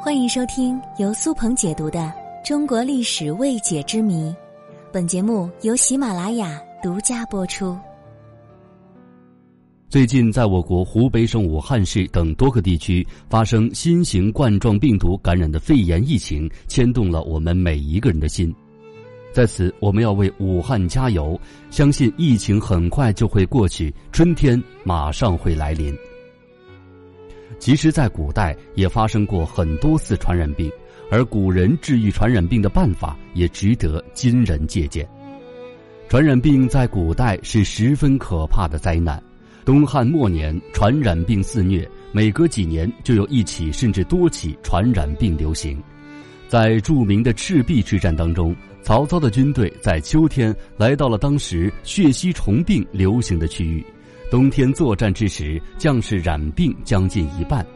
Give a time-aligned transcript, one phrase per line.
[0.00, 1.98] 欢迎收听由苏鹏解读的
[2.46, 4.30] 《中国历史未解之谜》，
[4.92, 7.76] 本节目由喜马拉雅独家播出。
[9.88, 18.54] 最近，在我国湖北省武汉市等多个地区发生新型冠状病毒感染的肺炎疫情，牵动了我们每一个人的心。
[19.32, 21.38] 在此，我们要为武汉加油，
[21.70, 25.92] 相信疫情很快就会过去，春天马上会来临。
[27.58, 30.70] 其实，在古代也发生过很多次传染病，
[31.10, 35.08] 而古人治愈传染病的办法也值得今人借鉴。
[36.08, 39.22] 传染病在古代是十分可怕的灾难。
[39.64, 45.82] 东汉末年，传染病肆虐，每隔几年就有一起甚至多起传染病流行。
[46.48, 53.84] 在著名的赤壁之战当中，曹操的军队在秋天来到了当时血吸虫病流行的区域。
[54.30, 57.66] 冬天作战之时，将士染病将近一半，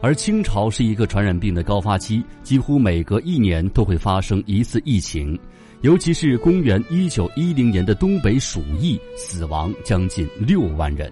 [0.00, 5.38] 而清朝是一个传染病的高发期，几乎每隔一年都会发生一次疫情，
[5.82, 11.08] 尤其是公元一九一零年的东北鼠疫，死亡将近六万人。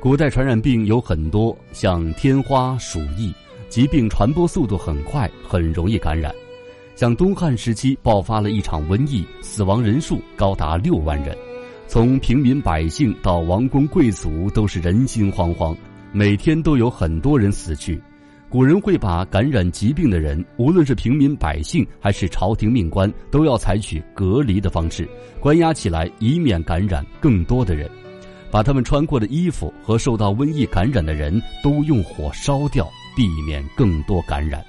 [0.00, 3.32] 古代传染病有很多，像天花、鼠疫，
[3.68, 6.32] 疾病传播速度很快，很容易感染；
[6.96, 11.38] 像东汉时期爆发了一场瘟疫，死亡人数高达六万人。
[11.88, 15.74] 从平民百姓到王公贵族，都是人心惶惶，
[16.12, 18.00] 每天都有很多人死去。
[18.48, 25.08] 古人会把感染疾病的人，无论是平民百姓还是朝廷命官，都要采取隔离的方式，
[25.40, 27.90] 关押起来，以免感染更多的人。
[28.50, 34.64] 把他们穿过的衣服和受到瘟疫感染的人都用火烧掉，避免更多感染。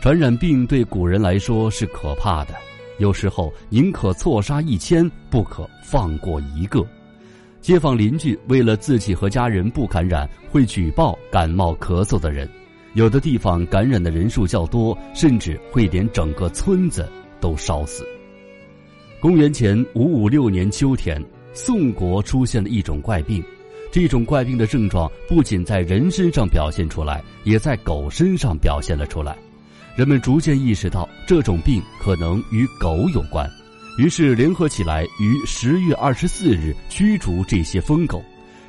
[0.00, 2.54] 传染病对古人来说是可怕的。
[2.98, 6.84] 有时候宁可错杀一千，不可放过一个。
[7.60, 12.48] 街坊邻居为了自己和家人不感染，会举报感冒咳嗽的人。
[12.94, 17.06] 有的地方感染的人数较多，甚至会连整个村子
[17.40, 18.06] 都烧死。
[19.20, 21.22] 公元前五五六年秋天，
[21.52, 23.42] 宋国出现了一种怪病。
[23.92, 29.36] 这种怪病的症状不仅在人身上表现出来，也在狗身上表现了出来。
[29.96, 33.50] 人们逐渐意识到这种病可能与狗有关，
[33.96, 38.22] 于是联合起来于十月二十四日驱逐这些疯狗。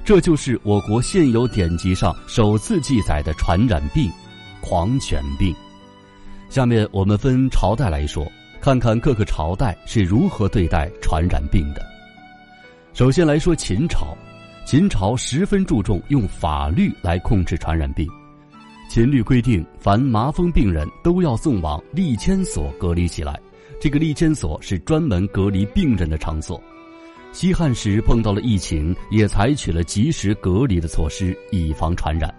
[0.05, 4.09] 这就是我国现有典籍上首次记载的传染病——
[4.63, 5.53] 狂犬病。
[6.49, 8.25] 下面我们分朝代来说，
[8.61, 11.85] 看看各个朝代是如何对待传染病的。
[12.93, 14.17] 首先来说秦朝，
[14.65, 18.07] 秦朝十分注重用法律来控制传染病。
[18.89, 23.39] 秦律规定，凡麻风病人都要送往立迁所隔离起来。
[23.79, 26.61] 这个立迁所是专门隔离病人的场所。
[27.33, 32.33] 西汉时碰到了疫情，也采取了及时隔离的措施，以防传染。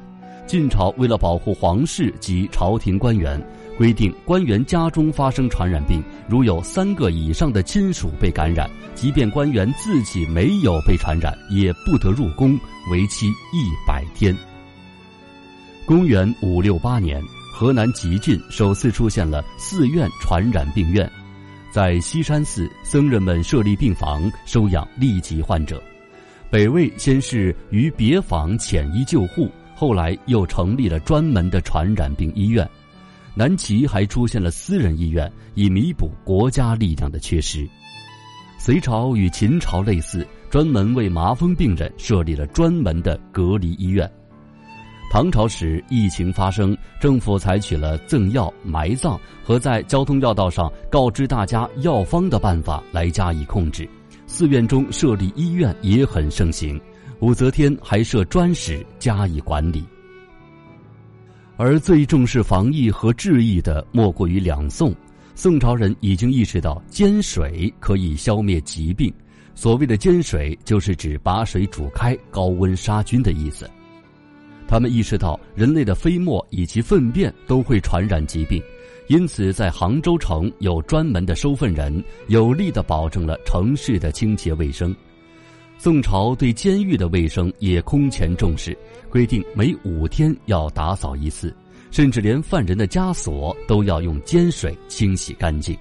[0.47, 3.41] 晋朝为了保护皇室及朝廷官员，
[3.77, 12.59] 规定官员家中发生传染病，如有三个以上的亲属被感染，即便官员自己没有被传染，也不得入宫，
[12.91, 14.35] 为期一百天。
[15.89, 17.19] 公元五六八年，
[17.51, 21.11] 河南吉郡首次出现了寺院传染病院，
[21.71, 25.83] 在西山寺，僧人们设立病房收养痢疾患者。
[26.51, 32.69] 北魏先是于别坊遣医救护，后来又成立了专门的传染病医院。
[33.35, 37.67] 南齐还出现了私人医院，以弥补国家力量的缺失。
[38.59, 44.07] 隋朝与秦朝类似，专门为麻风病人设立了专门的隔离医院。
[45.11, 53.89] 唐朝时，疫情发生，政府采取了赠药、埋葬和在交通要道上告知大家药方的办法来加以控制。
[54.27, 56.79] 寺院中设立医院也很盛行，
[57.21, 59.83] 武则天还设专使加以管理。
[61.57, 64.95] 而最重视防疫和治疫的，莫过于两宋。
[65.35, 69.11] 宋朝人已经意识到煎水可以消灭疾病，
[69.55, 73.69] 所谓的煎水，就是指把水煮开，高温杀菌的意思。
[74.69, 78.63] 他们意识到人类的飞沫以及粪便都会传染疾病，
[79.07, 84.95] 因此在杭州城有专门的收粪人，有力地保证了城市的清洁卫生。
[85.79, 88.77] 宋朝对监狱的卫生也空前重视，
[89.09, 91.55] 规定每五天要打扫一次，
[91.91, 95.75] 甚至连犯人的枷锁都要用煎水清洗干净。《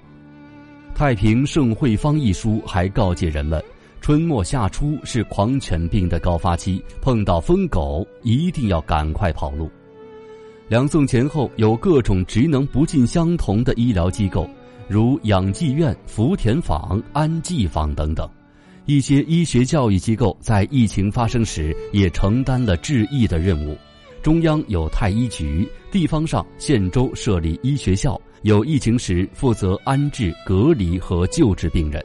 [0.96, 3.62] 太平盛会方》一书还告诫人们。
[4.08, 9.70] 春末夏初是狂犬病的高发期，碰到疯狗一定要赶快跑路。
[10.70, 14.50] 两宋前后有各种职能不尽相同的医疗机构，
[14.88, 18.26] 如养济院、福田坊、安济坊等等。
[18.86, 23.78] 一些医学教育机构在疫情发生时也承担了治疫的任务。
[24.24, 32.02] 中央有太医局，地方上县州设立医学校，有疫情时负责安置、隔离和救治病人。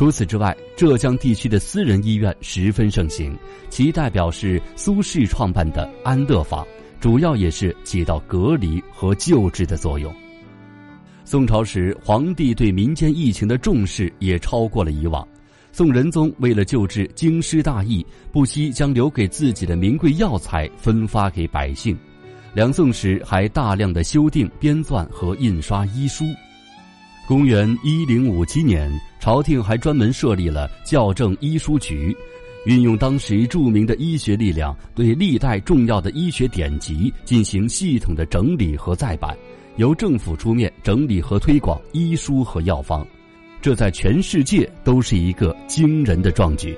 [0.00, 3.36] 除此之外，浙江地区的私人医院十分盛行，
[3.68, 6.66] 其代表是苏轼创办的安乐坊，
[6.98, 10.10] 主要也是起到隔离和救治的作用。
[11.22, 15.28] 宋朝时，皇帝对民间疫情的重视也超过了以往。
[15.70, 18.02] 宋仁宗为了救治京师大疫，
[18.32, 21.94] 不惜将留给自己的名贵药材分发给百姓。
[22.54, 26.24] 两宋时还大量的修订、编纂和印刷医书。
[27.30, 28.90] 公元一零五七年，
[29.20, 32.12] 朝廷还专门设立了校正医书局，
[32.66, 39.38] 运用当时著名的医学力量，对历代重要的医学典籍进行系统的整理和再版，
[39.76, 43.06] 由政府出面整理和推广医书和药方，
[43.62, 46.76] 这在全世界都是一个惊人的壮举。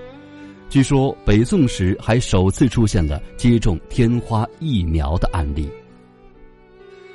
[0.68, 5.66] 据说北宋时还首次出现了接种天花疫苗的案例。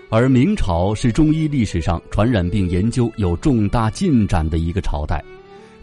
[0.09, 5.21] 而明朝是中医历史上传染病研究有重大进展的一个朝代，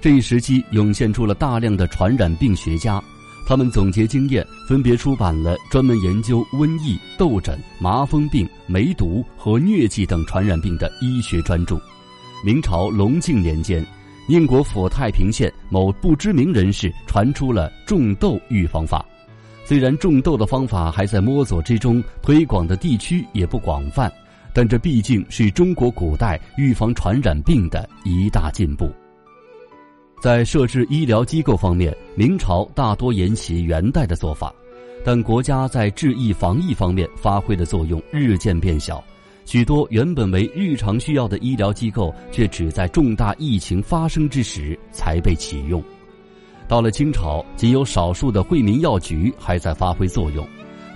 [0.00, 3.02] 这一时期涌现出了大量的传染病学家，
[3.46, 11.78] 他们总结经验，分别出版了专门研究瘟疫、痘疹、麻风病、梅毒和疟疾等传染病的医学专著。
[12.42, 13.86] 明朝隆庆年间，
[14.26, 19.04] 宁国府太平县某不知名人士传出了种痘预防法。
[19.64, 24.12] 虽然种豆的方法还在摸索之中，推广的地区也不广泛，
[24.52, 28.90] 但这毕竟是中国古代预防传染病的一大进步。
[30.20, 34.54] 在设置医疗机构方面，明朝大多沿袭元代的做法，
[35.02, 39.02] 但国家在治疫防疫方面发挥的作用日渐变小，
[39.46, 45.82] 许多原本为日常需要的医疗机构却只在重大疫情发生之时才被启用。
[46.66, 50.46] 到了清朝，仅有少数的惠民药局还在发挥作用。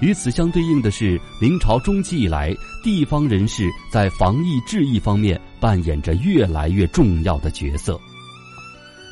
[0.01, 2.55] 与此相对应的是，明朝中期以来，
[2.85, 8.01] 地方人士在防疫治疫方面扮演着越来越重要的角色。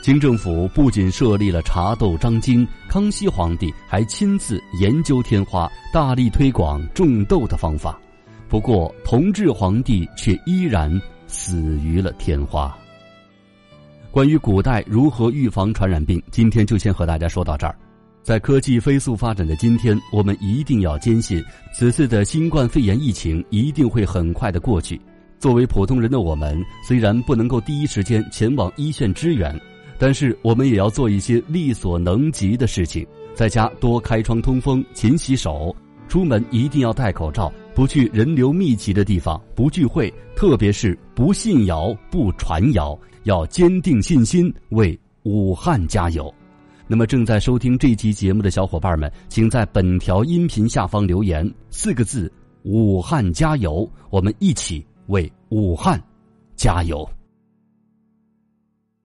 [0.03, 7.99] 清政府不仅设立了茶豆章京，康熙皇帝还亲自研究天花，大力推广种豆的方法。
[8.49, 10.89] 不过，同治皇帝却依然
[11.27, 12.73] 死于了天花。
[14.17, 17.77] 关于古代如何预防传染病，今天就先和大家说到这儿。
[18.23, 24.99] 在科技飞速发展的今天，我们一定要坚信，此次的新冠肺炎疫情一定会很快的过去。
[25.39, 29.55] 作为普通人的我们，虽然不能够第一时间前往一线支援，
[29.99, 33.07] 但是我们也要做一些力所能及的事情。
[33.35, 35.77] 在家多开窗通风，勤洗手，
[36.09, 42.99] 出门一定要戴口罩，不去人流密集的地方，不聚会，特别是不信谣、不传谣。
[43.27, 46.33] 要坚定信心，为武汉加油。
[46.87, 52.33] 那么，正在收听这期节目的小伙伴们，请在本条音频下方留言四个字
[52.63, 56.01] ：“武汉加油”，我们一起为武汉
[56.55, 57.05] 加油。